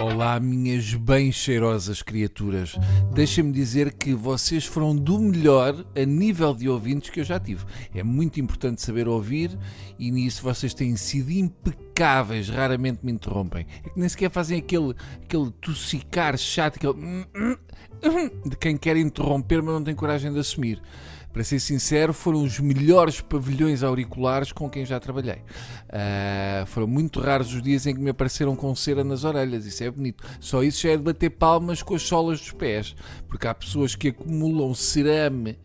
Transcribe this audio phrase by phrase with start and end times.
[0.00, 2.74] Olá, minhas bem cheirosas criaturas.
[3.12, 7.66] Deixem-me dizer que vocês foram do melhor a nível de ouvintes que eu já tive.
[7.94, 9.58] É muito importante saber ouvir
[9.98, 13.66] e nisso vocês têm sido impecáveis, raramente me interrompem.
[13.84, 16.94] É que nem sequer fazem aquele, aquele tossicar chato, aquele
[18.48, 20.80] de quem quer interromper, mas não tem coragem de assumir.
[21.32, 25.42] Para ser sincero, foram os melhores pavilhões auriculares com quem já trabalhei.
[25.88, 29.84] Uh, foram muito raros os dias em que me apareceram com cera nas orelhas, isso
[29.84, 30.24] é bonito.
[30.40, 32.96] Só isso já é de bater palmas com as solas dos pés,
[33.28, 35.56] porque há pessoas que acumulam cerame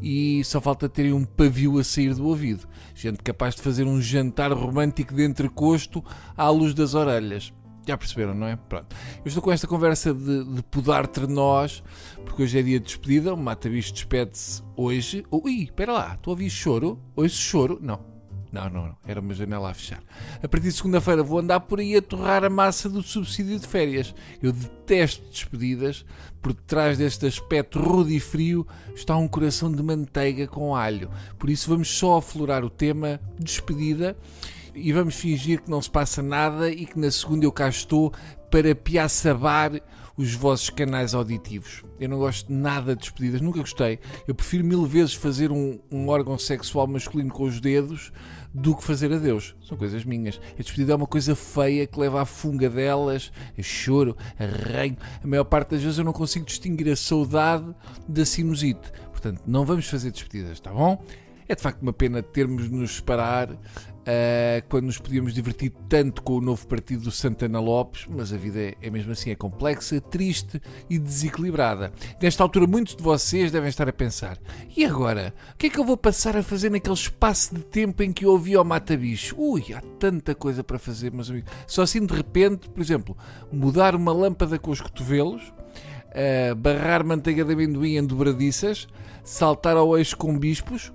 [0.00, 2.66] e só falta terem um pavio a sair do ouvido.
[2.94, 6.02] Gente capaz de fazer um jantar romântico de entrecosto
[6.36, 7.52] à luz das orelhas.
[7.90, 8.54] Já perceberam, não é?
[8.54, 8.94] Pronto.
[9.16, 11.82] Eu estou com esta conversa de, de podar entre nós,
[12.24, 13.34] porque hoje é dia de despedida.
[13.34, 15.26] O Mata Bicho despede-se hoje.
[15.28, 17.00] Ui, espera lá, estou a ouvir choro?
[17.16, 17.80] Ouço choro?
[17.82, 17.98] Não.
[18.52, 18.96] Não, não, não.
[19.04, 20.00] Era uma janela a fechar.
[20.40, 23.66] A partir de segunda-feira vou andar por aí a torrar a massa do subsídio de
[23.66, 24.14] férias.
[24.40, 26.04] Eu detesto despedidas.
[26.40, 28.64] Por detrás deste aspecto rude e frio
[28.94, 31.10] está um coração de manteiga com alho.
[31.40, 34.16] Por isso vamos só aflorar o tema despedida
[34.74, 38.12] e vamos fingir que não se passa nada e que na segunda eu cá estou
[38.50, 39.80] para piaçabar
[40.16, 41.82] os vossos canais auditivos.
[41.98, 43.98] Eu não gosto nada de despedidas, nunca gostei.
[44.28, 48.12] Eu prefiro mil vezes fazer um, um órgão sexual masculino com os dedos
[48.52, 49.56] do que fazer adeus.
[49.62, 50.38] São coisas minhas.
[50.58, 54.98] A despedida é uma coisa feia que leva à funga delas, a choro, a reino.
[55.22, 57.74] A maior parte das vezes eu não consigo distinguir a saudade
[58.06, 58.92] da sinusite.
[59.10, 61.02] Portanto, não vamos fazer despedidas, está bom?
[61.48, 63.56] É de facto uma pena termos de nos separar
[64.00, 68.36] uh, quando nos podíamos divertir tanto com o novo partido do Santana Lopes, mas a
[68.36, 71.92] vida é, é mesmo assim, é complexa, triste e desequilibrada.
[72.20, 74.38] Nesta altura, muitos de vocês devem estar a pensar:
[74.76, 75.34] e agora?
[75.54, 78.24] O que é que eu vou passar a fazer naquele espaço de tempo em que
[78.24, 79.36] eu ouvi ao Mata-Bicho?
[79.38, 81.50] Ui, há tanta coisa para fazer, meus amigos.
[81.66, 83.16] Só assim de repente, por exemplo,
[83.52, 85.52] mudar uma lâmpada com os cotovelos.
[86.10, 88.88] Uh, barrar manteiga de amendoim em dobradiças,
[89.22, 90.92] saltar ao eixo com bispos,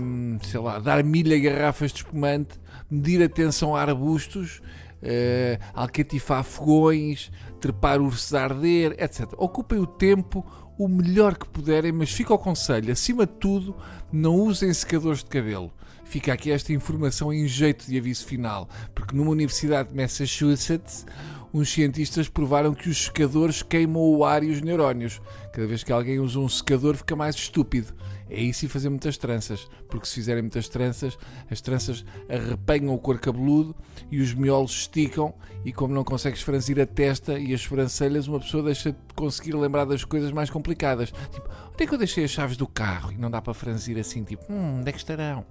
[0.00, 2.58] um, sei lá, dar milha garrafas de espumante,
[2.90, 4.60] medir a tensão a arbustos,
[5.02, 7.30] uh, alcatifar fogões,
[7.60, 9.32] trepar ursos a arder, etc.
[9.36, 10.44] Ocupem o tempo
[10.78, 13.76] o melhor que puderem, mas fica ao conselho, acima de tudo,
[14.12, 15.72] não usem secadores de cabelo.
[16.04, 21.04] Fica aqui esta informação em jeito de aviso final, porque numa universidade de Massachusetts
[21.52, 25.20] uns cientistas provaram que os secadores queimam o ar e os neurónios.
[25.52, 27.94] Cada vez que alguém usa um secador fica mais estúpido.
[28.30, 31.16] É isso e fazer muitas tranças, porque se fizerem muitas tranças,
[31.50, 33.74] as tranças arrepanham o couro cabeludo
[34.10, 35.32] e os miolos esticam
[35.64, 39.54] e como não consegues franzir a testa e as sobrancelhas, uma pessoa deixa de conseguir
[39.54, 41.10] lembrar das coisas mais complicadas.
[41.32, 43.12] Tipo, onde é que eu deixei as chaves do carro?
[43.12, 45.46] E não dá para franzir assim, tipo, hum, onde é que estarão?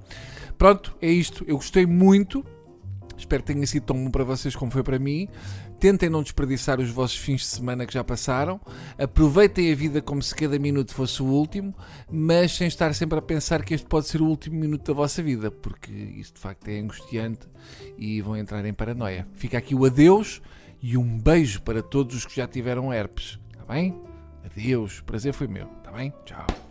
[0.56, 1.44] Pronto, é isto.
[1.47, 2.46] Eu gostei muito
[3.17, 5.28] Espero que tenha sido tão bom para vocês como foi para mim.
[5.79, 8.59] Tentem não desperdiçar os vossos fins de semana que já passaram.
[8.97, 11.73] Aproveitem a vida como se cada minuto fosse o último,
[12.09, 15.22] mas sem estar sempre a pensar que este pode ser o último minuto da vossa
[15.23, 17.47] vida, porque isso de facto é angustiante
[17.97, 19.27] e vão entrar em paranoia.
[19.35, 20.41] Fica aqui o adeus
[20.81, 23.39] e um beijo para todos os que já tiveram herpes.
[23.51, 23.95] Está bem?
[24.45, 25.01] Adeus.
[25.01, 25.67] Prazer foi meu.
[25.79, 26.13] Está bem?
[26.25, 26.66] Tchau.